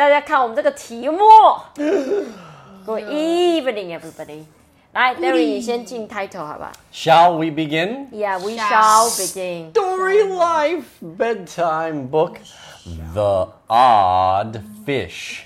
[0.00, 1.18] 大家看我们这个题目。
[2.84, 4.44] Good evening, everybody.
[4.92, 8.08] 来，Derry，你先进 title 好吧 Shall we begin?
[8.10, 9.72] ？Yeah, we shall begin.
[9.72, 12.38] Story Life bedtime book,
[13.12, 15.42] The Odd Fish,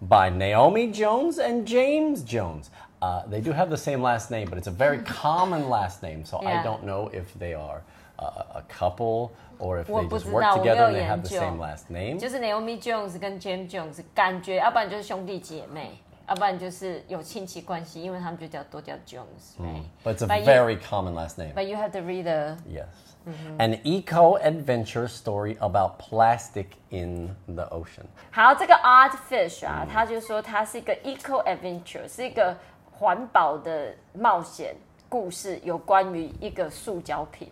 [0.00, 2.70] by Naomi Jones and James Jones.
[3.02, 6.24] Uh, they do have the same last name, but it's a very common last name,
[6.24, 6.62] so I Yeah.
[6.62, 7.82] don't know if they are
[8.18, 10.90] uh, a couple or if 我 they 不 just 知 work 道，我没 together 有 and
[10.90, 11.40] they 研 have the 究。
[11.40, 12.18] same last name.
[12.18, 15.90] 就是 Naomi Jones 跟 James Jones，感觉要不然就是兄弟姐妹，
[16.28, 19.82] 要不然就是有亲戚关系，因为他们就叫都叫 Jones，right？
[20.04, 21.54] But it's a But you- very common last name.
[21.54, 22.86] But you have to read the Yes.
[23.26, 23.56] Mm-hmm.
[23.58, 28.04] An eco adventure story about plastic in the ocean.
[28.30, 32.54] 好，这个 Art Fish 啊，他就说它是一个 eco adventure，是一个
[32.92, 34.76] 环保的冒险
[35.08, 37.48] 故事，有关于一个塑胶瓶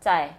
[0.00, 0.30] 在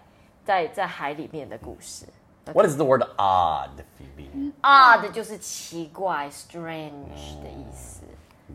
[0.45, 2.05] 在在海里面的故事。
[2.54, 3.70] What is the word odd,
[4.00, 4.52] Phoebe?
[4.63, 8.02] Odd 就是奇怪，strange 的意思。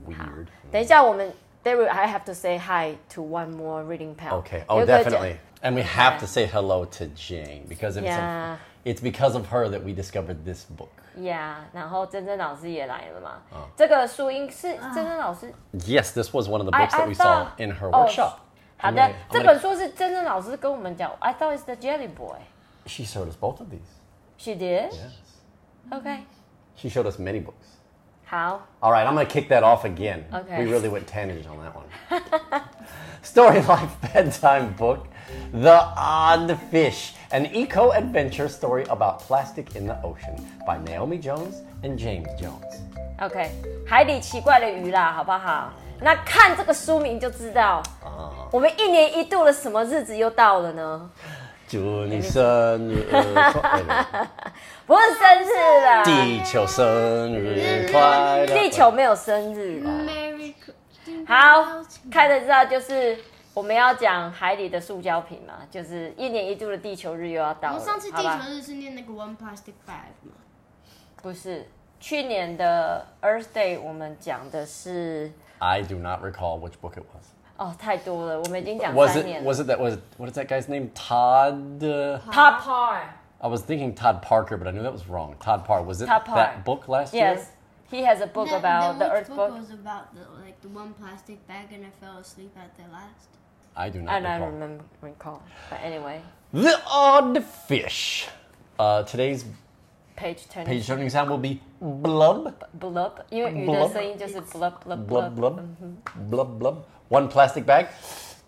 [0.06, 0.46] Weird.
[0.70, 1.32] 等一下，我们
[1.64, 4.42] David I have to say hi to one more reading pal.
[4.42, 4.58] Okay.
[4.60, 5.36] 有 Oh, 一个叫 definitely.
[5.62, 8.56] And we have to say hello to Jane because it's, Yeah.
[8.84, 10.90] it's because of her that we discovered this book.
[11.18, 13.30] Yeah，然后珍珍老师也来了嘛。
[13.50, 17.88] 哦这个书音是珍珍老师 Yes, this was one of the I- books I that we saw thought- in her
[17.90, 18.40] Oh, workshop.
[18.80, 21.10] 好 I'm 的 gonna-，I'm 这 gonna- 本书是珍珍老师跟我们讲。
[21.20, 22.36] I thought it's the Jelly Boy.
[22.86, 23.80] She showed us both of these.
[24.38, 24.90] She did.
[24.92, 25.92] Yes.
[25.92, 26.18] OK，
[26.76, 27.54] She showed us many books.
[28.28, 30.24] 好， All right, I'm going to kick that off again.
[30.32, 30.58] Okay.
[30.64, 32.62] We really went tangent on that one.
[33.22, 35.06] Story Life Bedtime Book
[35.52, 41.62] The Odd Fish, an eco adventure story about plastic in the ocean by Naomi Jones
[41.84, 42.80] and James Jones.
[43.20, 43.50] OK，
[43.86, 45.72] 海里奇怪的鱼啦，好不好？
[46.00, 47.80] 那看这个书名就知道，
[48.51, 51.09] 我们一年一度的什么日子又到了呢？
[51.69, 54.27] 祝你生日快乐，
[54.85, 58.47] 不是生日啦，地球生日快乐。
[58.47, 59.89] 地球没有生日啦。
[61.25, 63.17] 好，看得知道就是
[63.53, 67.79] 我们要讲海里的塑胶瓶嘛，就是一年一度的地球日又要到了。
[67.79, 70.33] 我上次地球日是念那个 One Plastic Bag 吗？
[71.21, 71.69] 不是
[72.01, 77.23] 去年的 Earth Day，我们讲的是 I do not recall which book it was.
[77.60, 79.26] 哦太多了，我们已经讲 Was 三 it?
[79.26, 79.50] 年了。
[79.50, 79.78] Was it that?
[79.78, 80.90] Was what is that guy's name?
[80.94, 81.82] Todd.
[81.82, 83.14] Uh, Top Par。
[83.40, 85.36] I was thinking Todd Parker, but I knew that was wrong.
[85.40, 85.82] Todd Parr.
[85.82, 86.36] Was it Todd Parr.
[86.36, 87.34] that book last year?
[87.34, 87.50] Yes,
[87.90, 89.52] he has a book That- about the that Earth which book.
[89.54, 93.28] was about the like the one plastic bag and I fell asleep at the last.
[93.76, 94.50] I do not I don't recall.
[94.52, 98.26] remember recall, but anyway, The Odd Fish.
[98.78, 99.44] Uh, today's
[100.20, 105.60] page turning page turning sound will be blub, blub，因为鱼的 Blub 声音就是 blub blub blub, blub。
[106.30, 106.76] blub, blub, blub.
[107.08, 107.86] One plastic bag.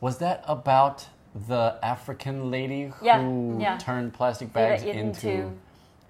[0.01, 1.03] Was that about
[1.47, 3.21] the African lady who Yeah,
[3.59, 3.79] yeah.
[3.79, 5.51] turned plastic They were bags into- into?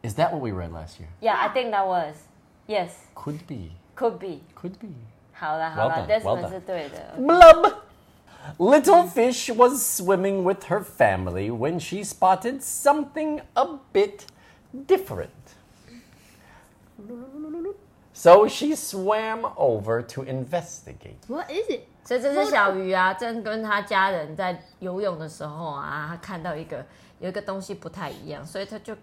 [0.03, 1.09] Is that what we read last year?
[1.21, 2.15] Yeah, I think that was.
[2.67, 3.73] Yes, Could be.
[3.97, 4.43] could be.
[4.55, 4.89] Could be.
[5.33, 6.49] 好了好 Well 了 done, well ，Desmond done.
[6.51, 7.15] 是对的。
[7.19, 7.73] Blub!
[8.59, 14.27] Little fish was swimming with her family when she spotted something a bit
[14.87, 15.29] different.
[18.13, 21.19] So she swam over to investigate.
[21.29, 21.83] What is it?
[22.05, 26.85] 所以这只小鱼啊，正跟他家人在游泳的时候啊，他看到一个
[27.21, 28.97] 有一个东西不太一样，所以他就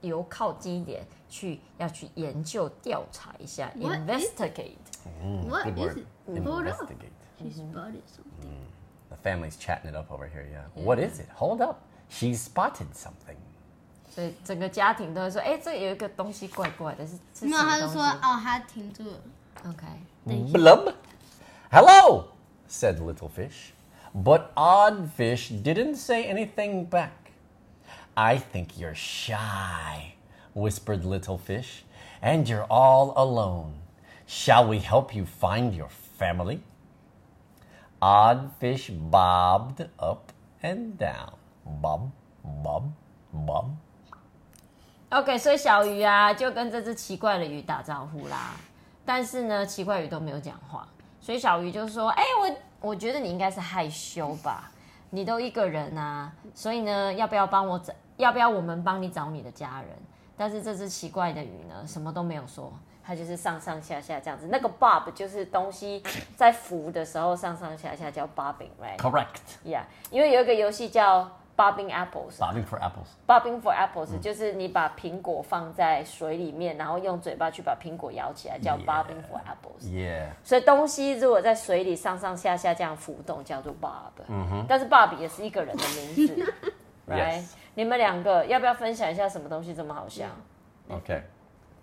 [0.00, 4.76] 游靠近一点去要去研究调查一下 What is- ，investigate。
[5.48, 5.98] What Good is word.
[5.98, 6.42] it?
[6.44, 6.82] Hold up.
[6.82, 7.12] Investigate.
[7.38, 8.50] She spotted something.
[9.08, 10.84] The family's chatting it up over here, yeah.
[10.84, 11.28] What is it?
[11.36, 11.76] Hold up.
[12.10, 13.36] She spotted something.
[14.12, 19.20] 所以整个家庭都会说，哎，这有一个东西怪怪的，是是没有，什么东西他就说哦，他停住了。
[19.66, 19.86] ？OK，
[20.52, 20.94] Blub.
[21.70, 22.28] Hello,
[22.68, 23.72] said Little Fish.
[24.14, 27.10] But Odd Fish didn't say anything back.
[28.14, 30.14] I think you're shy,
[30.54, 31.84] whispered Little Fish,
[32.20, 33.74] and you're all alone.
[34.26, 36.62] Shall we help you find your family?
[38.00, 41.34] Odd Fish bobbed up and down.
[41.64, 42.10] Bob,
[42.42, 42.92] bob,
[43.32, 43.76] bob.
[45.13, 48.55] OK，所以小鱼啊就跟这只奇怪的鱼打招呼啦，
[49.05, 50.87] 但是呢，奇怪鱼都没有讲话，
[51.21, 54.71] 所以小鱼就说：“哎、我我觉得你应该是害羞吧，
[55.11, 57.93] 你都一个人啊，所以呢，要不要帮我找？
[58.17, 59.89] 要不要我们帮你找你的家人？”
[60.35, 62.73] 但是这只奇怪的鱼呢，什么都没有说，
[63.05, 64.47] 它就是上上下下这样子。
[64.47, 66.01] 那个 bob 就是东西
[66.35, 69.27] 在浮的时候上上下下叫 bobbing，right？Yeah，Correct.
[69.63, 72.37] Yeah，因为有一个游戏叫 bobbing apples。
[72.37, 73.07] Bobbing for apples.
[73.27, 79.85] Bobbing for apples、就是你把苹果放在水里面，然后用嘴巴去把苹果咬起来，叫 bobbing for apples。
[79.85, 80.29] Yeah.
[80.43, 84.23] 所以东西如果在水里上上下下这样浮动，叫做 bob。
[84.27, 86.53] 嗯哼但是 bob 也是一个人的名字
[87.07, 87.53] right？Yes.
[87.75, 90.25] 你们两个要不要分享一下什么东西这么好笑
[90.89, 91.21] ？Okay.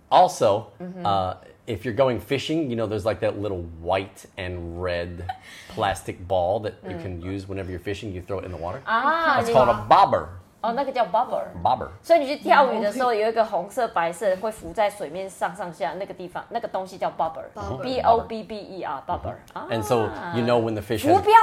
[0.09, 0.65] Also,
[1.05, 1.37] uh,
[1.70, 5.26] if you're going fishing, you know, there's like that little white and red
[5.70, 8.12] plastic ball that you can use whenever you're fishing.
[8.14, 8.80] You throw it in the water.
[8.86, 10.28] 啊， It's 你 called a bobber.
[10.62, 11.44] 哦，那个叫 bobber。
[11.64, 11.90] Bobber.
[12.02, 19.36] 所以你去钓鱼的时候，有一个红色、白色会浮在水面上上下那个地方，那个东西叫 bobber，b o b b e r bobber。
[19.54, 21.34] 啊 And so you know when the fish 浮 has 标、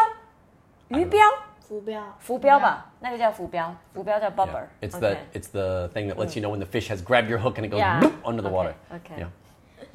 [0.89, 1.21] 鱼标、
[1.61, 2.03] 浮标。
[2.19, 7.01] 浮标吧，那个叫浮标，浮标叫 bobber Yeah.。It's OK the it's the thing that lets you know when the fish has
[7.03, 8.01] grabbed your hook and it goes Yeah.
[8.01, 8.75] bloop under the Okay, water.
[8.93, 9.19] okay.
[9.21, 9.29] Yeah.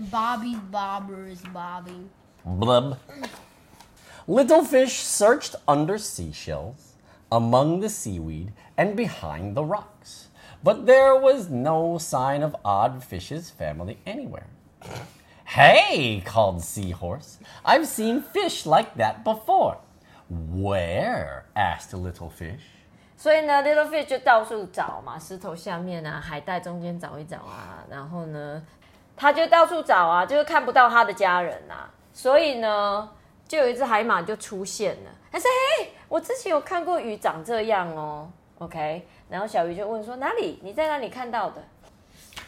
[0.01, 2.09] Bobby's bobber is bobbing.
[2.45, 2.98] Blub.
[4.27, 6.94] Little fish searched under seashells,
[7.31, 10.27] among the seaweed, and behind the rocks.
[10.63, 14.48] But there was no sign of Odd Fish's family anywhere.
[15.45, 17.39] Hey, called Seahorse.
[17.63, 19.77] I've seen fish like that before.
[20.30, 21.45] Where?
[21.56, 22.63] asked Little Fish.
[23.15, 28.62] 所以呢，little fish 就到处找嘛，石头下面啊，海带中间找一找啊，然后呢，
[29.22, 33.08] 他就到处找啊，就是看不到他的家人啊，所以呢，
[33.46, 35.10] 就有一只海马就出现了。
[35.30, 35.46] 他说
[35.78, 38.28] ：“嘿，我之前有看过鱼长这样哦。
[38.58, 40.58] ”OK，然后小鱼就问说：“哪里？
[40.60, 41.62] 你在哪里看到的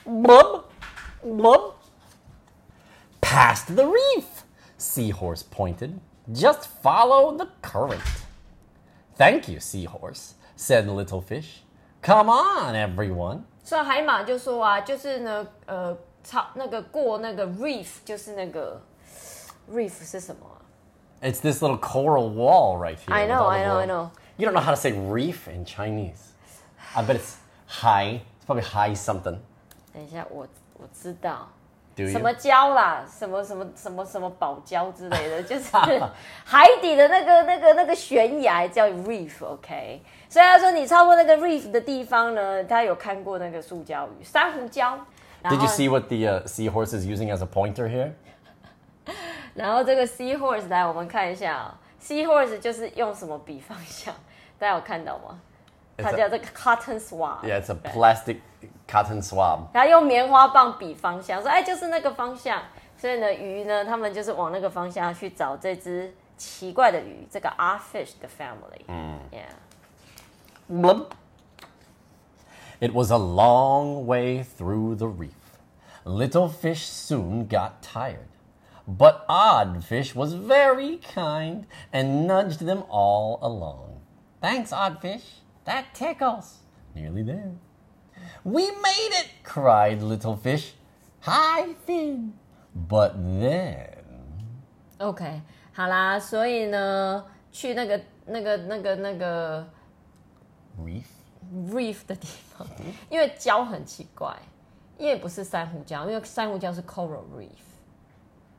[0.04, 0.64] Blub,
[1.24, 1.74] blub.
[3.20, 4.24] Past the reef,
[4.76, 6.00] Seahorse pointed.
[6.32, 8.02] Just follow the current.
[9.16, 11.62] Thank you, Seahorse, said Little Fish.
[12.02, 18.80] Come on, everyone.？” 所以海马就说啊，就是呢，呃，超那个过那个 reef，就是那个
[19.70, 20.56] reef 是什么啊
[21.20, 23.12] ？It's this little coral wall right here.
[23.12, 24.10] I with know, all the I know, I know.
[24.36, 26.32] You don't know how to say reef in Chinese.
[26.94, 27.36] I bet it's
[27.68, 28.22] high.
[28.40, 29.38] It's probably high something.
[29.92, 30.46] 等一下，我
[30.78, 31.48] 我知道。
[31.94, 32.10] Do you?
[32.10, 35.70] 什么礁啦，什么什么什么什么宝礁之类的，就是
[36.44, 44.98] 海底的那个那个那个悬崖叫 reef，OK、所以他说你超过那个 reef 的地方呢，他有看过那个塑胶鱼、珊瑚礁。
[45.43, 48.11] 然 Did 后 you see what the uh, seahorse is using as a pointer here?
[49.53, 54.13] 然后这个 seahorse 来，我们看一下、哦、，seahorse 就是用什么比方向？
[54.57, 55.39] 大家有看到吗？
[55.97, 57.43] It's 它 a- 叫这个 cotton swab。
[57.43, 58.37] Yeah, it's a plastic
[58.87, 59.67] cotton swab.
[59.73, 62.61] 然后用棉花棒比方向，说哎，就是那个方向。
[62.97, 68.83] 所以呢，鱼呢，他们就是往那个方向去找这只奇怪的鱼，这个 R fish 的 family。
[68.87, 69.45] 嗯，Yeah。
[72.83, 72.89] Blub.
[72.89, 75.57] It was a long way through the reef.
[76.05, 78.27] Little fish soon got tired.
[78.87, 84.01] But Odd Fish was very kind and nudged them all along.
[84.41, 85.41] Thanks, Odd Fish.
[85.65, 86.63] That tickles.
[86.95, 87.51] Nearly there.
[88.43, 90.73] We made it, cried Little Fish.
[91.21, 92.33] Hi, Finn.
[92.73, 93.97] But then.
[94.99, 95.41] OK，
[95.73, 99.67] 好啦，所以呢，去那个那个那个那个
[100.81, 101.05] Reef?
[101.70, 102.66] reef 的地方，
[103.08, 104.36] 因为礁很奇怪，
[104.98, 107.48] 因为不是珊瑚礁，因为珊瑚礁是 coral reef。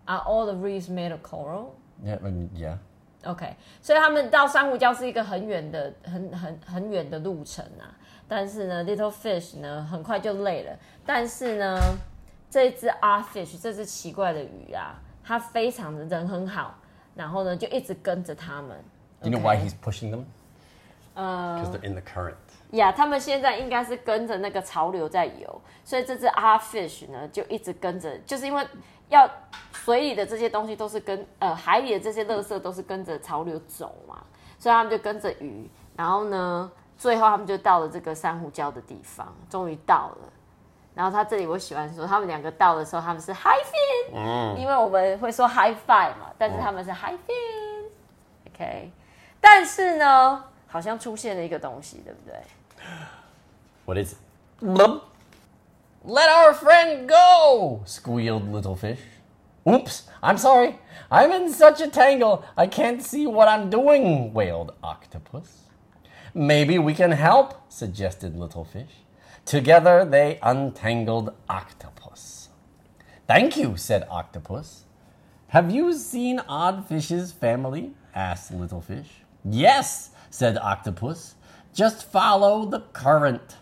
[0.06, 1.72] Are all the reefs made of coral?
[2.04, 2.78] Yeah, um, yeah.
[3.24, 7.90] OK，所以他们到珊瑚礁是一个很远的、很很很远的路程啊。
[8.28, 10.78] 但是呢，Little Fish 呢很快就累了。
[11.06, 11.80] 但是呢，
[12.52, 16.76] 这只 R Fish 这只奇怪的鱼啊，它非常的人很好，
[17.16, 18.78] 然后呢就一直跟着他们。
[19.24, 20.26] You know why he's pushing them?
[21.16, 22.36] 呃 Because they're in the current.
[22.72, 28.68] 呀他们现在应该是跟着那个潮流在游，所以这只 R fish 呢就一直跟着，就是因为
[29.10, 29.30] 要
[29.72, 34.24] 水里的这些东西都是跟呃海里的这些垃圾都是跟着潮流走嘛，
[34.58, 40.30] 所以他们就跟着鱼，然后呢，最后他们就到了这个珊瑚礁的地方，终于到了。
[40.96, 43.62] 然后他这里我喜欢说，他们两个到的时候他们是 high
[44.14, 48.92] fin，、因为我们会说 high five 嘛，但是他们是 high fin，OK，、
[49.42, 50.42] 但是呢，
[50.75, 52.41] 好像出现了一个东西，对不对？
[53.85, 54.19] What is it?
[54.65, 55.03] Blub.
[56.05, 59.01] Let our friend go, squealed Little Fish.
[59.67, 60.77] Oops, I'm sorry.
[61.11, 65.69] I'm in such a tangle, I can't see what I'm doing, wailed Octopus.
[66.33, 69.05] Maybe we can help, suggested Little Fish.
[69.45, 72.49] Together they untangled Octopus.
[73.27, 74.85] Thank you, said Octopus.
[75.49, 77.93] Have you seen Odd Fish's family?
[78.15, 79.23] asked Little Fish.
[79.45, 81.36] Yes, said Octopus.
[81.74, 83.58] Just follow the current.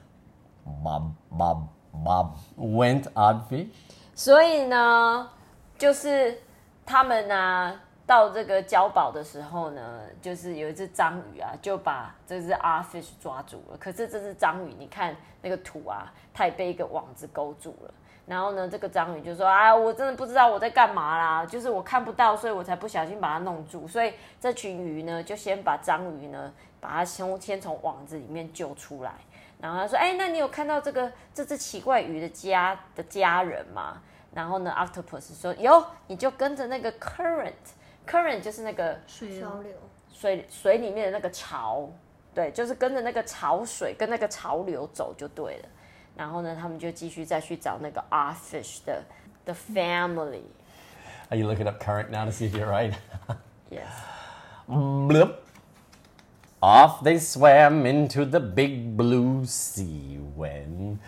[0.66, 3.68] Bob, bob, bob, went Odd Fish.
[4.16, 5.30] 所以呢，
[5.78, 6.40] 就是
[6.86, 13.78] 他们呢到这个礁堡的时候呢，就是有一只章鱼啊，就把这只 R fish 抓住了。
[13.78, 17.94] 可是这只章鱼，你看那个图啊，它也被一个网子勾住了。
[18.26, 23.86] 然后呢，这个章鱼就说：“啊，我真的不知道我在干嘛啦，就是我看不到，所以我才不小心把它弄住。
[23.88, 29.14] 所以这群鱼呢，就先把章鱼呢，把它先先从网子里面救出来。
[29.60, 34.02] 然后他说：“哎，那你有看到这个这只奇怪鱼的家的家人吗？”
[34.34, 39.74] 然后呢，Octopus 说：“有，你就跟着那个 current，current 就是那个水潮流。
[40.10, 41.90] 水水里面的那个潮，
[42.34, 45.70] 对，就是跟着那个潮水跟那个潮流走就对了。
[46.17, 49.05] 然后呢，他们就继续再去找那个 R fish 的
[49.45, 50.43] 的 family。
[51.31, 52.95] Are you looking up current now to see if you're right?
[53.71, 53.93] Yes，
[54.67, 55.37] Bloop.
[56.61, 60.99] Off they swam into the big blue sea when.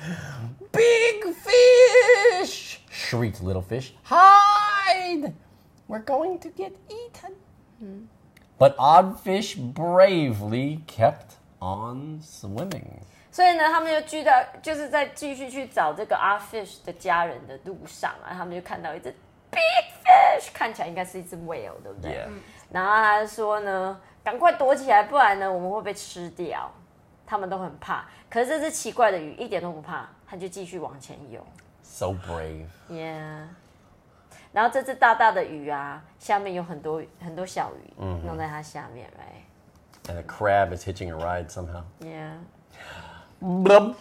[0.70, 2.80] Big fish!
[3.10, 3.94] shrieked little fish.
[4.04, 5.32] Hide!
[5.88, 8.08] We're going to get eaten.
[8.58, 13.04] But odd fish bravely kept on swimming.
[13.35, 19.13] 所以呢，他们就聚到，就是在继续去找这个阿 fish 的家人的路上啊，他们就看到一只
[19.51, 19.59] big
[20.05, 22.25] fish，看起来应该是一只 whale，对不对.
[22.71, 26.71] 然后他就说呢，赶快躲起来，不然呢我们会被吃掉。
[27.27, 31.45] 他们都很怕，可是这只奇怪的鱼一点都不怕，它就继续往前游。
[31.83, 32.67] So brave.
[32.89, 33.47] Yeah。
[34.53, 40.13] 然后这只大大的鱼啊，下面有很多很多小鱼弄在它下面，right？Yeah。
[40.13, 41.83] And a crab is hitching a ride somehow.
[41.99, 42.37] Yeah.
[43.44, 43.96] Blub.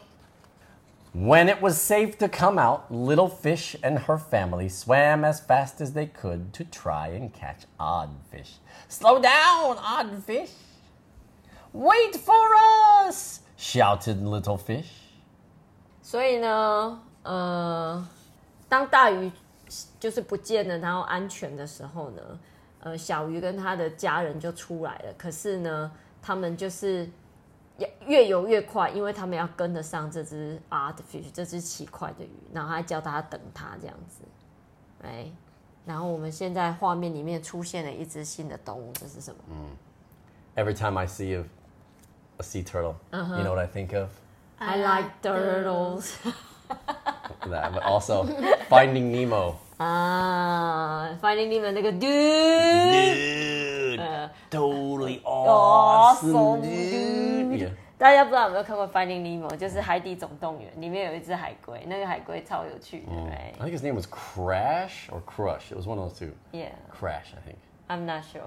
[1.12, 5.82] When it was safe to come out, Little Fish and her family swam as fast
[5.82, 8.60] as they could to try and catch Odd Fish.
[8.88, 10.52] Slow down, Odd Fish!
[11.74, 12.56] Wait for
[13.08, 13.42] us!
[13.58, 14.88] shouted Little Fish.
[16.02, 18.08] 所以呢，呃，
[18.68, 19.32] 当大鱼
[20.00, 22.22] 就是不见了，然后安全的时候呢，
[22.82, 25.14] 呃，小鱼跟他的家人就出来了。
[25.18, 27.10] 可是呢，他们就是
[27.79, 34.23] 越越游越快，因为他们要跟得上这只 artfish 这只奇怪的鱼，然后还叫他等它这样子，
[35.03, 35.27] 哎，
[35.85, 39.41] 然后我们现在画面里面出现了一只新的动物，这是什么
[40.57, 41.45] ？Every time I see a,
[42.39, 44.11] a sea turtle, you know what I think of?
[44.59, 46.15] I like turtles。
[47.47, 48.25] That, but also
[48.71, 49.57] Finding Nemo.
[49.77, 52.05] 啊，Finding Nemo 那个 dude。
[53.97, 57.34] Dude, totally Awesome, awesome, dude.
[58.04, 58.04] dude.
[58.04, 58.04] Yeah.
[58.04, 63.12] 大家不知道有没有看过《Finding Nemo》，就是《海底总动员》，里面有一只海龟，那个海龟超有趣的。
[63.12, 63.66] I Right?
[63.66, 65.72] think his name was Crash or Crush.
[65.72, 66.34] It was one of those two.
[66.52, 67.58] Yeah, Crash, I think.
[67.88, 68.42] I'm not sure.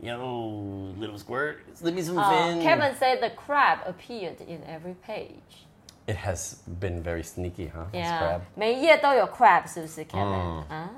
[0.00, 2.62] Yo, little squirt, slip me some Uh, fin.
[2.62, 5.64] Kevin said the crab appeared in every page.
[6.06, 7.86] It has been very sneaky, huh?
[7.92, 8.40] This Yeah， crab.
[8.54, 10.90] 每一页都有 crab，是不是 Kevin？、啊，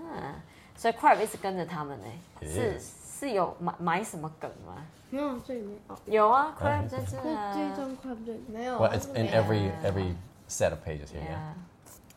[0.77, 2.07] 所以 crab 一直跟着他们呢。
[2.41, 2.95] It 是 is.
[3.23, 4.77] 是有埋埋什么梗吗？
[5.11, 7.23] 没有这里面哦，有啊，crab 在这啊。
[7.25, 8.79] 那这一张快不对，没有。
[8.79, 9.83] Well, it's in every Yeah.
[9.85, 10.15] every
[10.49, 11.23] set of pages here.
[11.23, 11.31] Yeah.
[11.31, 11.55] Yeah.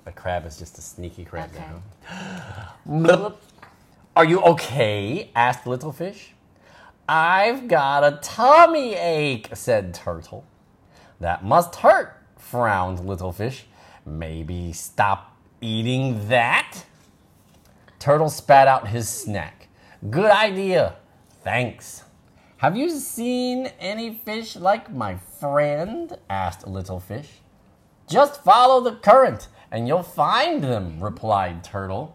[0.05, 1.49] A crab is just a sneaky crab.
[1.51, 1.59] Okay.
[1.59, 2.73] There, huh?
[2.85, 3.35] Blip.
[4.13, 5.29] Are you okay?
[5.33, 6.33] asked Little Fish.
[7.07, 10.43] I've got a tummy ache, said Turtle.
[11.19, 13.67] That must hurt, frowned Little Fish.
[14.05, 16.83] Maybe stop eating that?
[17.99, 19.54] Turtle spat out his snack.
[20.05, 20.93] Good idea.
[21.43, 22.03] Thanks.
[22.57, 26.17] Have you seen any fish like my friend?
[26.29, 27.41] asked Little Fish.
[28.07, 32.09] Just follow the current and you'll find them, replied Turtle.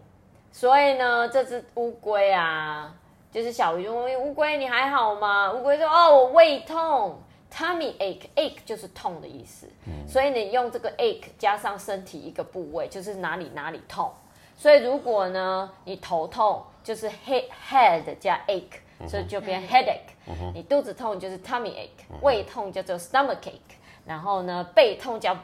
[0.51, 2.93] 所以呢，这只乌龟啊，
[3.31, 5.51] 就是小鱼就问乌龟你还好吗？
[5.51, 7.19] 乌龟说哦，我胃痛，
[7.51, 9.67] tummy ache，ache 就是痛的意思，
[10.07, 14.11] 所以你用这个 ache 加上身体一个部位，就是哪里哪里痛。
[14.55, 20.12] 所以如果呢你头痛， 就是 head head 加 ache，所以就变 headache。
[20.54, 25.34] 你肚子痛就是 tummy ache，胃痛叫做 stomach ache，然后呢背痛叫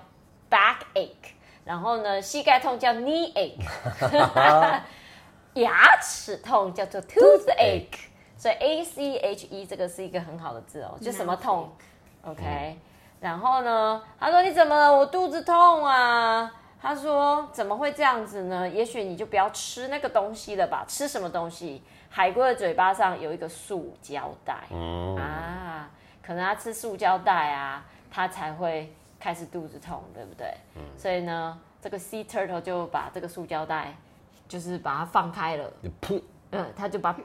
[0.50, 1.32] back ache，
[1.64, 4.80] 然后呢膝盖痛叫 knee ache。
[5.54, 7.86] 牙齿痛叫做 toothache，
[8.36, 11.72] 所以 A C H E 这个是一个很好的字哦，就什么痛
[12.22, 12.78] ，OK。
[13.20, 14.96] 然后呢，他说你怎么了？
[14.96, 16.54] 我肚子痛啊。
[16.80, 18.68] 他说怎么会这样子呢？
[18.68, 20.84] 也许你就不要吃那个东西了吧？
[20.86, 21.82] 吃什么东西？
[22.10, 24.54] 海龟的嘴巴上有一个塑胶袋、
[25.18, 25.90] 啊，
[26.22, 30.54] 可能他吃塑胶袋啊，他才会开始肚子痛，对不对？
[30.96, 33.94] 所以呢，这个 sea turtle 就把这个塑胶袋
[34.48, 35.70] 就是把它放开了
[36.00, 36.22] ，Pooh.
[36.52, 37.18] 嗯，他就把它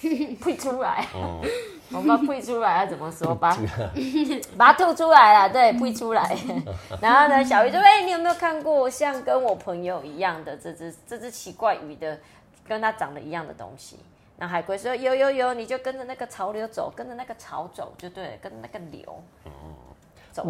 [0.40, 1.06] 吐出来。
[1.90, 3.34] 我们把吐出来要怎么说？
[3.34, 3.56] 把
[4.58, 6.36] 把它吐出来了，对，呸出来。
[7.00, 12.18] 然后呢，小鱼就说：“哎、你有没有看过像跟我朋友一样的这只这只奇怪鱼的，
[12.68, 13.96] 跟它长得一样的东西？”
[14.36, 19.02] 那海龟说：“有有有，你就跟着那个潮流走，跟着那个潮走就对了，跟着那个流
[20.30, 20.44] 走.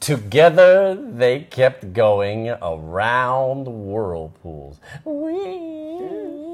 [0.00, 4.76] Together they kept going around whirlpools.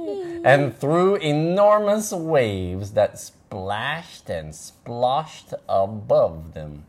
[0.06, 0.42] Whee!
[0.44, 6.84] And through enormous waves that splashed and splashed above them.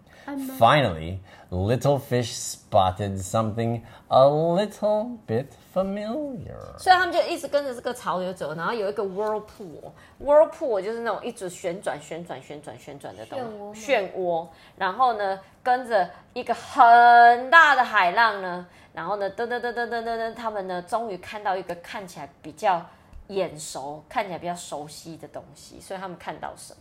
[0.56, 1.18] Finally,
[1.50, 6.78] little fish spotted something a little bit familiar.
[6.78, 14.46] 所以他们就一直跟着这个潮流走，然后有一个 whirlpool，whirlpool 就是那种一直旋转、旋转、旋转、旋转的东西，漩涡。
[14.76, 18.64] 然后呢，跟着一个很大的海浪呢，
[18.94, 22.80] 然后呢，噔噔噔噔噔噔噔，他们呢终于看到一个看起来比较
[23.28, 26.74] 眼熟、看起来比较熟悉的东西，所以他们看到什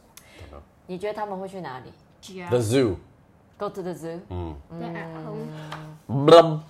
[0.51, 0.57] 么？
[0.87, 1.91] 你觉得他们会去哪里
[2.49, 2.97] The zoo.
[3.57, 4.19] ？Go to the zoo。
[4.29, 5.49] They're at home.
[6.07, 6.61] Blub.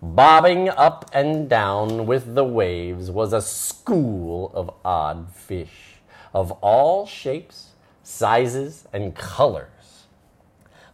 [0.00, 7.06] Bobbing up and down with the waves was a school of odd fish of all
[7.06, 7.70] shapes,
[8.02, 10.06] sizes, and colors.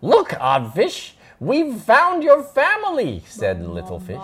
[0.00, 4.20] Look, odd fish, we've found your family, said little fish.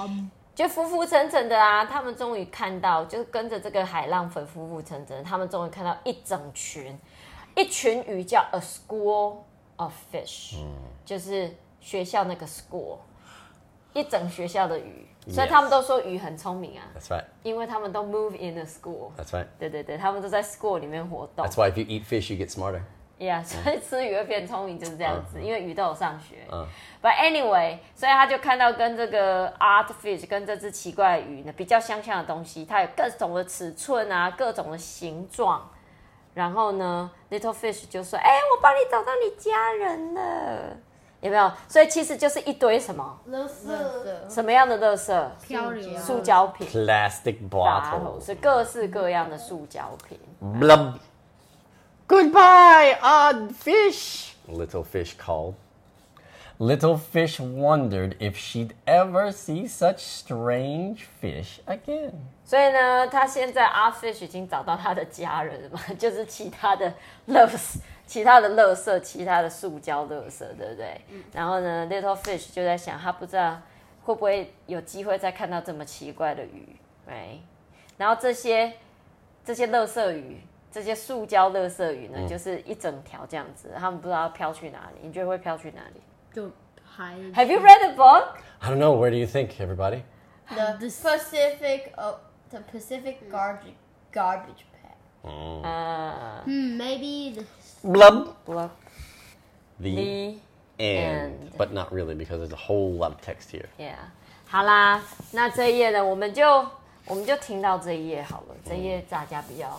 [0.54, 6.98] 就浮浮沉沉的啊，他们终于看到，就是跟着这个海浪粉浮浮沉沉，他们终于看到一整群，
[7.56, 9.38] 一群鱼叫 a school
[9.78, 10.58] of fish，、
[11.06, 12.98] 就是学校那个 school，
[13.94, 17.26] 一整学校的鱼，所以他们都说鱼很聪明啊，That's right.
[17.44, 19.48] 因为他们都 move in the school，That's right.
[19.58, 22.82] 对对对，他们都在 school 里面活动 That's why if you eat fish, you get smarter.
[23.22, 26.48] ，yeah，所以吃鱼会变聪明就是这样子，因为鱼都有上学。
[26.52, 26.66] 嗯
[27.02, 35.68] But anyway，所以他就看到跟这个 art fish 跟这只奇怪的鱼呢比较相像的东西，它有各种的尺寸啊，各种的形状。
[36.34, 40.78] 然后呢，little fish 就说：“哎、我帮你找到你家人了，
[41.20, 45.30] 有没有？”所以其实就是一堆什么垃圾什么样的垃圾？
[45.42, 48.26] 漂流塑胶品、Plastic bottles.
[48.28, 50.20] 是各式各样的塑胶瓶。
[50.42, 50.94] Blub.
[52.12, 55.54] Goodbye, odd fish, little fish called.
[56.60, 62.12] Little fish wondered if she'd ever see such strange fish again.
[62.44, 66.94] 所以呢，他现在 art fish 已经找到他的家人了嘛，就是其他的
[67.30, 71.00] 垃圾、其他的垃圾、其他的塑胶垃圾，对不对？
[71.32, 73.58] 然后呢，little fish 就在想，他不知道
[74.04, 76.76] 会不会有机会再看到这么奇怪的鱼
[77.10, 77.38] ，right？
[77.96, 78.74] 然后这些
[79.46, 85.01] 这些垃圾鱼，这些塑胶垃圾鱼呢，就是一整条这样子，他们不知道飘去哪里。
[85.03, 86.01] 你觉得会飘去哪里
[86.33, 86.51] 就
[86.85, 87.15] 海？
[87.35, 88.29] Have you read the book？
[88.59, 88.95] I don't know.
[88.97, 90.03] Where do you think, everybody?
[90.49, 92.17] the Pacific oh,
[92.51, 93.75] the Pacific garbage
[94.13, 94.97] garbage pack.
[95.23, 97.45] 呃 Hmm, maybe the
[97.83, 98.35] Blub.
[98.45, 98.71] ，book
[99.79, 100.39] The the
[100.79, 101.33] end.
[101.33, 101.57] end.
[101.59, 103.67] But not really, because there's a whole lot of text here.
[103.79, 103.97] Yeah，
[104.47, 106.67] 好啦，那这一页呢，我们就
[107.07, 109.79] 我们就听到这一页好了，这一页大家比较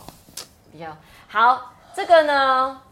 [0.73, 0.97] 比较
[1.29, 1.75] 好。
[1.95, 2.83] 这个呢，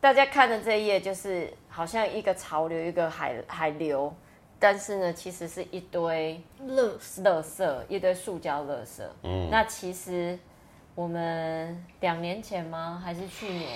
[0.00, 4.14] 大家看的这一页就是好像一个潮流，一个海海流，
[4.60, 7.22] 但是呢，其实是一堆 loose.
[7.22, 9.02] 垃圾，一堆塑胶垃圾。
[9.24, 10.38] 嗯，那其实
[10.94, 13.02] 我们两年前吗？
[13.04, 13.68] 还是去年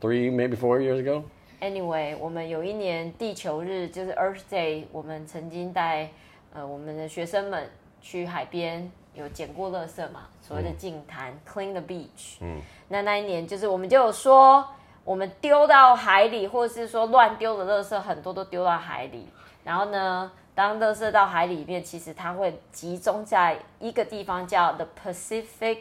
[0.00, 1.24] ？Three, maybe four years ago.
[1.60, 6.08] Anyway，我们有一年地球日就是 Earth Day，我们曾经带
[6.54, 7.68] 呃我们的学生们
[8.00, 12.36] 去海边有捡过垃圾嘛，所谓的净滩、clean the beach。
[12.40, 14.64] 嗯，那那一年就是我们就有说，
[15.04, 19.26] 我们丢到海里，或者是说乱丢的垃圾很多都丢到海里，
[19.64, 25.78] 然后呢，当垃圾到海里面，其实它会集中在一个地方叫 the Pacific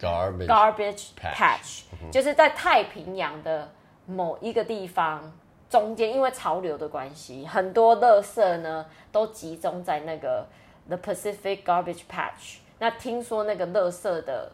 [0.00, 0.46] Garbage.
[0.46, 3.70] garbage Patch patch，就是在太平洋的
[4.06, 5.32] 某一个地方
[5.68, 10.46] 中间，因为潮流的关系，很多垃圾呢都集中在那个
[10.89, 12.57] the Pacific garbage patch。
[12.79, 14.51] 那听说那个垃圾的，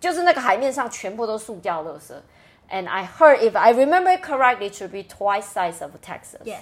[0.00, 2.12] 就是那个海面上全部都塑胶垃圾。
[2.70, 6.40] And I heard, if I remember correctly, it should be twice size of Texas.
[6.44, 6.60] Yeah.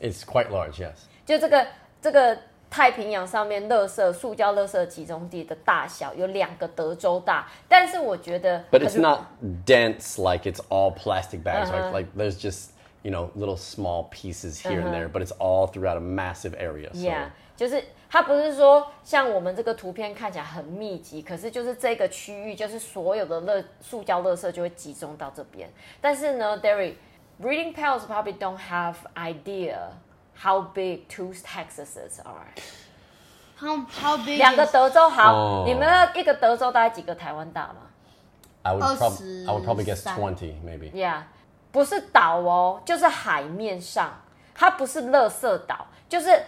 [0.00, 0.94] It's quite large, yes.
[1.24, 1.66] 就这个
[2.00, 2.38] 这个
[2.70, 9.22] 太平洋上面垃圾、塑胶垃圾集中地的大小有两个德州大，但是我觉得 But it's not
[9.64, 11.90] dense like it's all plastic bags, right?
[11.92, 12.70] Like there's just,
[13.02, 16.90] you know, little small pieces here and there, but it's all throughout a massive area.
[16.92, 25.70] So Yeah，就是它不是说像我们这个图片看起来很密集，可是就是这个区域，就是所有的垃塑胶垃圾就会集中到这边。
[26.00, 26.94] 但是呢，Derry
[27.40, 29.78] reading pals probably don't have idea
[30.38, 32.52] how big two Texases are。
[33.58, 37.76] How how big 两个 is 德州好，哦你们的一个德州大概几个台湾大吗？
[38.62, 40.90] I would, prob- 23 I would probably guess 20, maybe.
[40.92, 41.22] Yeah，
[41.71, 44.21] 不是岛哦，就是海面上，
[44.53, 46.43] 它不是垃圾岛，就是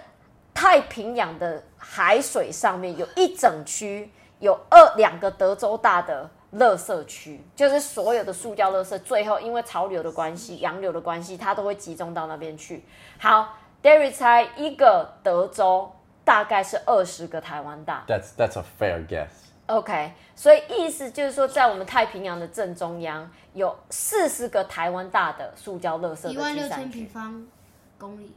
[0.53, 12.85] 太平洋的海水上面有一整区，有二两个德州大的垃圾区，就是所有的塑胶垃圾，最后因为潮流的关系、洋流的关系，它都会集中到那边去。
[13.17, 15.91] 好 d e r r y 猜一个德州
[16.23, 18.03] 大概是二十个台湾大。
[18.07, 19.29] That's that's a fair guess.
[19.67, 27.07] OK，所以意思就是说，在我们太平洋的正中央有四十个台湾大的塑胶垃圾的一万六千平。
[27.07, 27.47] 方
[27.97, 28.35] 公里，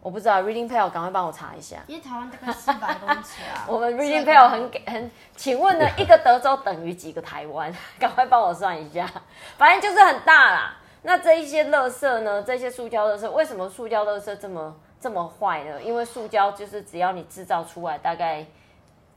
[0.00, 1.78] 我不知道，Reading p a l 赶快帮我查一下。
[1.88, 3.66] 因为台湾大概四百公尺啊。
[3.68, 7.74] 我们 Reading p a l 很给很，请问呢，一个德州等于几个台湾？
[7.98, 9.10] 赶快帮我算一下，
[9.58, 10.76] 反正就是很大啦。
[11.02, 12.40] 那这一些垃圾呢？
[12.44, 15.82] 这些塑胶垃圾，为什么塑胶垃圾这么这么坏呢？
[15.82, 18.46] 因为塑胶就是只要你制造出来，大概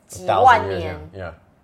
[0.08, 0.96] 几万年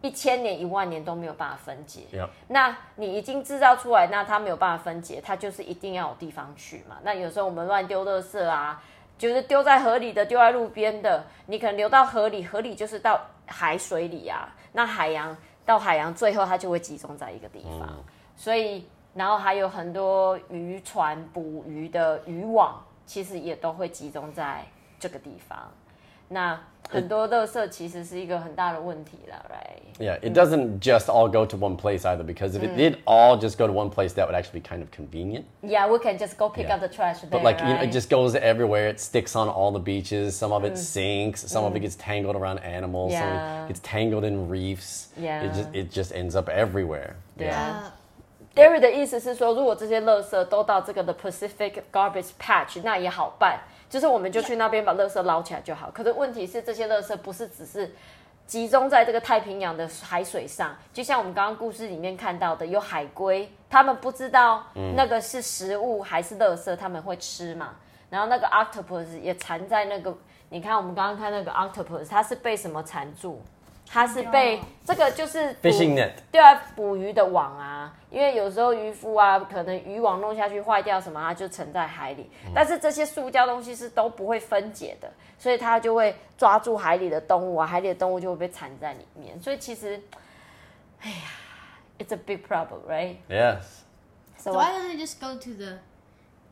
[0.01, 2.01] 一千年、一万年都没有办法分解。
[2.47, 6.97] 那你已经制造出来，那它没有办法分解，它就是一定要有地方去嘛。
[7.03, 8.81] 那有时候我们乱丢垃圾啊，
[9.17, 14.49] 就是丢在河里的，丢在路边的，你可能流到河里，河里就是到海水里啊。
[14.71, 17.87] 那海洋到海洋，最后它就会集中在一个地方。
[18.35, 24.65] 所以，然后还有很多渔船捕鱼的渔网，其实也都会集中在
[24.99, 25.69] 这个地方。
[26.30, 30.00] 那很多垃圾其实是一个很大的问题了，right？
[30.00, 33.36] Yeah, it doesn't just all go to one place either because if it did all
[33.36, 35.44] just go to one place, that would actually be kind of convenient.
[35.62, 36.74] Yeah, we can just go pick Yeah.
[36.74, 37.30] up the trash there.
[37.30, 37.88] But like you know, right?
[37.88, 38.88] it just goes everywhere.
[38.88, 40.36] It sticks on all the beaches.
[40.36, 41.40] Some of it sinks.
[41.48, 43.12] Some of it gets tangled around animals.
[43.14, 43.64] Some of Yeah.
[43.64, 45.08] it gets tangled in reefs.
[45.16, 45.42] Yeah.
[45.42, 47.14] It just it just ends up everywhere.
[47.36, 47.92] 对啊。
[48.54, 53.60] 呃， Derry 的意思是说，如果这些垃圾都到这个的 Pacific Garbage Patch，那也好办，
[53.91, 55.91] 就是我们就去那边把垃圾捞起来就好。
[55.91, 57.93] 可是问题是，这些垃圾不是只是
[58.47, 67.75] 集中在这个太平洋的海水上，就像我们刚刚故事里面看到的，有海龟，他们不知道那个是食物还是垃圾，他们会吃嘛。
[68.09, 73.41] 然后那个 octopus 也缠在那个，你看我们刚刚看那个 octopus，它是被什么缠住？
[73.93, 76.13] 它是被这个就是捕 Fishing net.
[76.31, 82.29] 对啊，捕鱼的网啊，因为有时候渔夫啊，可能渔网弄下去坏掉什么，它就沉在海里。
[82.55, 89.37] 但是这些塑胶东西是都不会分解的，所以它就会抓住海里的动物啊，海里的动物就会被缠在里面。
[89.41, 90.01] 所以其实，
[91.01, 91.15] 哎呀
[91.99, 93.17] ，it's a big problem, right?
[93.27, 93.63] Yes.
[94.37, 95.79] So why don't they just go to the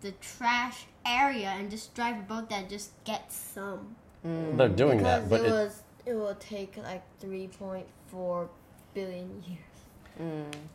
[0.01, 3.95] the trash area and just drive a boat that just gets some?
[4.21, 8.48] They're doing Because that, but it it, was it will take like three point four
[8.94, 9.60] billion years.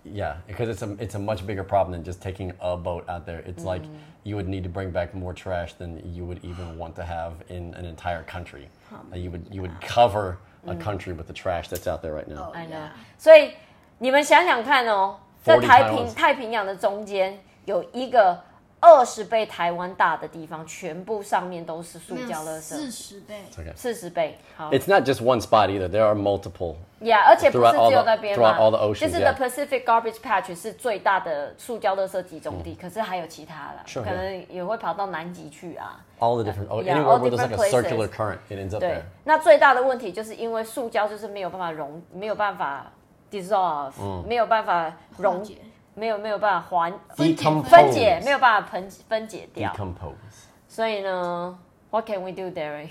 [0.03, 3.25] yeah, because it's a it's a much bigger problem than just taking a boat out
[3.25, 3.39] there.
[3.45, 3.84] It's like
[4.23, 7.34] you would need to bring back more trash than you would even want to have
[7.47, 8.67] in an entire country.
[8.91, 12.27] Uh, you would you would cover a country with the trash that's out there right
[12.27, 12.51] now.
[12.53, 12.58] Oh.
[12.58, 12.71] I know.
[12.71, 12.91] Yeah.
[13.17, 13.53] 所以
[13.99, 18.41] 你们想想看哦，在40太 times 平太平洋的中间有一个
[18.85, 23.35] 二十倍台湾大的地方，全部上面都是塑胶垃圾四，十倍。
[23.75, 24.38] 四十倍。
[24.55, 25.88] 好 It's not just one spot either.
[25.88, 26.75] There are multiple.
[27.01, 36.05] Yeah，而且不是只有 the- 那边嘛 all the oceans, 就是 the Pacific Garbage Patch 是最大的塑胶垃圾集中地，可是还有其他啦 Sure, 可能也会跑到南极去啊。
[36.20, 36.68] All the different.
[36.68, 38.14] Oh, Yeah, anywhere all where there's like a different circular places.
[38.14, 42.92] current, it ends up 对 there.，那最大的问题就是因为塑胶就是没有办法溶，没有办法
[43.31, 43.92] dissolve，、
[44.27, 45.57] 没有办法溶解，
[45.95, 47.63] 没有没有办法还分解 Decompose.
[47.63, 49.71] 分解，没有办法分分解掉。
[49.71, 50.47] Decompose.
[50.67, 51.58] 所以呢，
[51.91, 52.89] What can we do, Derry？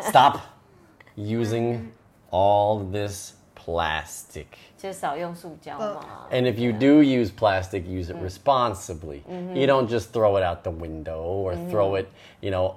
[0.00, 0.38] Stop
[1.16, 1.88] using
[2.30, 4.46] all this plastic.
[4.78, 6.26] 就少用塑胶嘛。
[6.30, 9.22] And if you do use plastic, use it responsibly.
[9.54, 12.06] You don't just throw it out the window or throw it,
[12.40, 12.76] you know,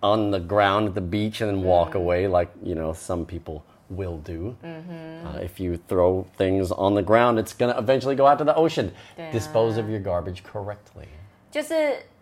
[0.00, 3.62] on the ground at the beach and then walk away like, you know, some people
[3.90, 4.56] will do.
[4.62, 8.44] Uh, if you throw things on the ground, it's going to eventually go out to
[8.44, 8.92] the ocean.
[9.32, 11.08] Dispose of your garbage correctly.
[11.50, 11.74] 就是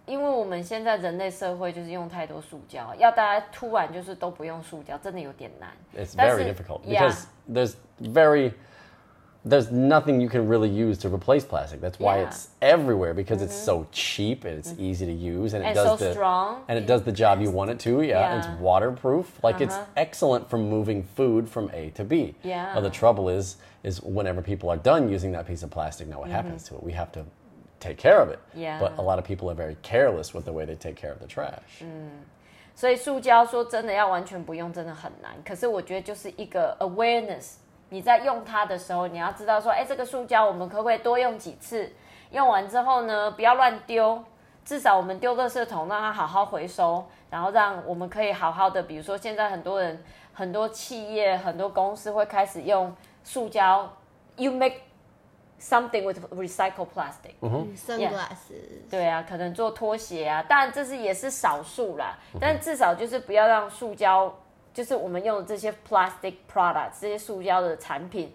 [0.06, 5.70] 因为我们现在人类社会就是用太多塑胶，要大家突然就是都不用塑胶，真的有点难。
[5.96, 7.00] It's 但 very 是 difficult yeah.
[7.00, 8.52] because there's very
[9.46, 11.78] there's nothing you can really use to replace plastic.
[11.80, 12.22] That's why Yeah.
[12.22, 12.28] Mm-hmm.
[12.30, 15.86] it's everywhere because it's so cheap and it's easy to use and it And does
[15.86, 16.62] so the strong.
[16.66, 18.00] and it does the job you want it to.
[18.00, 18.52] Yeah, and Yeah.
[18.52, 19.38] it's waterproof.
[19.44, 19.84] Like it's Uh-huh.
[19.96, 22.34] excellent for moving food from A to B.
[22.42, 22.72] Yeah.
[22.74, 26.18] Now the trouble is is whenever people are done using that piece of plastic, now
[26.20, 26.82] what happens to it?
[26.82, 27.24] We have to
[27.80, 28.38] take care of it.
[28.38, 28.60] Mm-hmm.
[28.62, 28.78] Yeah.
[28.80, 31.18] But a lot of people are very careless with the way they take care of
[31.18, 31.84] the trash.
[32.74, 35.32] 所以塑胶说真的要完全不用，真的很难。
[35.44, 37.56] 可是我觉得就是一个 awareness，
[37.89, 41.91] 你在用它的时候，你要知道说，哎，这个塑胶我们可不可以多用几次？
[42.31, 44.23] 用完之后呢，不要乱丢，
[44.63, 53.91] 至少我们丢垃圾桶让它好好回收，然后让我们可以好好的，比如说现在很多人、很多企业、很多公司会开始用塑胶
[54.35, 54.75] ，you make
[55.59, 57.33] something with recycled plastic。
[57.75, 58.87] Sunglasses.
[58.91, 64.31] 对啊，可能做拖鞋啊，当然这是也是少数啦，但至少就是不要让塑胶，
[64.78, 68.32] 就是我们用的这些 plastic products 这些塑胶的产品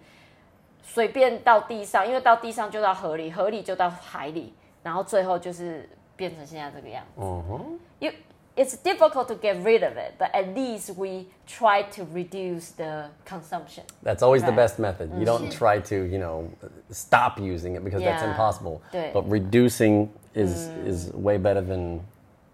[0.82, 7.20] 随便到地上，因为到地上就到河里，河里就到海里，然后最后就是变成现在这个样子。
[7.20, 7.78] Mhm.
[7.98, 8.12] You
[8.56, 13.10] it's difficult to get rid of it, but at least we try to reduce the
[13.24, 13.84] consumption.
[14.02, 14.56] That's always the Right.
[14.56, 15.10] best method.
[15.16, 16.48] You don't try to, you know,
[16.90, 18.34] stop using it because that's Yeah.
[18.34, 18.80] impossible.
[18.90, 19.12] 对。
[19.12, 22.00] But reducing is is way better than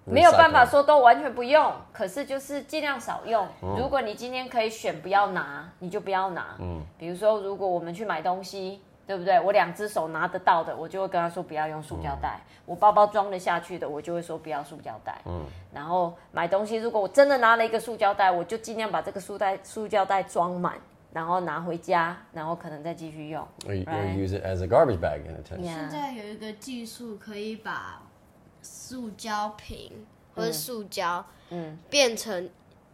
[0.05, 3.47] 没有办法.说都完全不用，可是就是尽量少用。
[3.77, 6.55] 如果你今天可以选不要拿，你就不要拿。
[6.59, 9.39] 嗯，比如说，如果我们去买东西，对不对？
[9.39, 15.21] 我两只手拿得到的，我就会跟他说不要用塑胶袋；我包包装得下去的，我就会说不要塑胶袋。
[15.25, 20.73] 嗯，然后买东西，如果我真的拿了一个塑胶袋，我就尽量把这个塑袋塑胶袋装满，
[21.11, 23.45] 然后拿回家，然后可能再继续用。
[23.65, 24.15] Or, you- or Right.
[24.15, 25.59] use it as a garbage bag in a sense.
[25.59, 25.75] Yeah.
[25.75, 28.01] 现在有一个技术可以把
[28.61, 32.49] 塑胶瓶或者塑胶，嗯，变成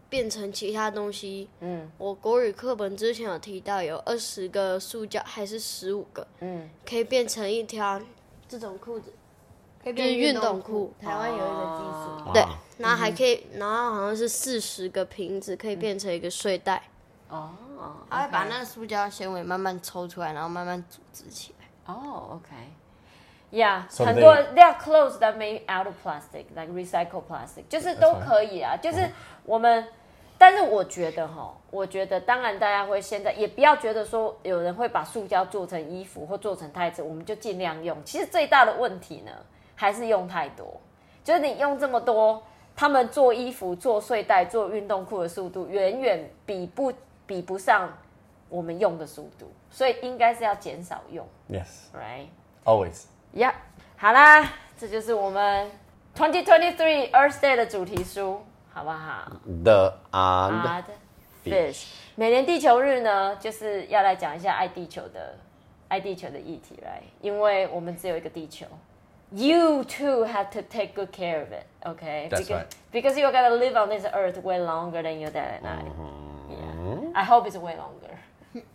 [0.09, 1.49] 变成其他东西。
[1.59, 8.01] 嗯，我国语课本之前有提到，有二十个塑胶还是十五个，嗯，可以变成一条
[8.47, 9.13] 这种裤子，
[9.83, 10.93] 可以就是运动裤。
[10.99, 12.45] 台湾有一个技术，对，
[12.77, 16.89] 然后还可以，然后好像是四十个瓶子可以变成一个睡袋，
[17.29, 17.51] 哦，
[18.09, 21.93] 它会把那个塑胶纤维慢慢抽出来，然后慢慢组织起来。
[21.93, 22.49] 哦，OK。
[23.49, 28.75] Yeah，很多 are clothes that made out of plastic, like recycle plastic，就是都可以啊。
[28.75, 29.09] 就是
[29.45, 29.87] 我们，
[30.37, 37.97] 但是我觉得哈，我觉得当然大家会现在也不要觉得说有人会把塑胶做成衣服或做成袋子，我们就尽量用。
[38.03, 39.31] 其实最大的问题呢，
[39.75, 40.81] 还是用太多。
[41.23, 42.43] 就是你用这么多，
[42.75, 46.91] 他们做衣服、做睡袋、做运动裤的速度，远远比不
[47.25, 47.97] 比不上
[48.49, 53.05] 我们用的速度，所以应该是要减少用 Yes,，right？always.
[53.32, 53.54] 呀、
[53.96, 55.70] 好啦，这就是我们
[56.14, 59.30] twenty twenty three Earth Day 的主题书，好不好
[59.64, 60.84] The and ？Odd
[61.44, 65.38] Fish，每年地球日呢，就是要来讲一下爱地球的
[65.88, 68.66] 爱地球的议题来，因为我们只有一个地球。
[69.34, 72.28] You too have to take good care of it, okay?
[72.28, 72.66] That's because, right.
[72.92, 75.84] Because you're gonna live on this earth way longer than your dad and I.
[76.50, 77.12] Yeah.
[77.14, 78.18] I hope it's way longer.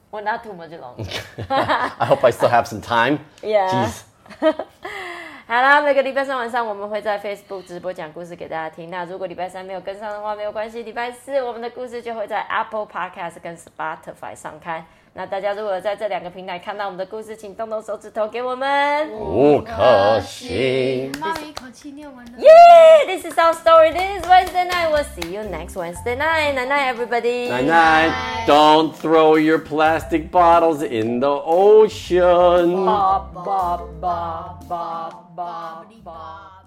[0.09, 1.03] Well, not too much longer.
[1.47, 3.19] I hope I still have some time.
[3.43, 3.69] Yeah.
[3.69, 4.03] Jeez.
[5.46, 8.90] 好啦，每个礼拜三晚上我们会在 Facebook 直播讲故事给大家听。
[8.90, 14.84] 那如果礼拜三没有跟上的话，没有关系，礼拜四我们的故事就会在 Apple Podcast 跟 Spotify 上开。
[15.13, 19.11] 那大家如果在这两个平台看到我们的故事，请动动手指头给我们。
[19.11, 21.11] 五颗星。
[21.19, 22.31] 妈咪一口气念完了。
[22.37, 23.93] Yeah, this is our story.
[23.93, 24.91] This is Wednesday night.
[24.91, 26.53] We'll see you next Wednesday night.
[26.53, 27.49] Night night, everybody.
[27.49, 28.45] Night night.
[28.45, 32.85] Don't throw your plastic bottles in the ocean.
[32.85, 35.83] Ba ba ba ba ba ba.
[35.87, 36.60] Bobbity bob.